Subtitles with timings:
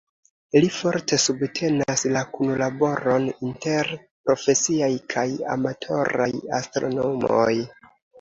[0.61, 3.89] Li forte subtenas la kunlaboron inter
[4.29, 5.27] profesiaj kaj
[5.57, 6.29] amatoraj
[6.61, 7.53] astronomoj.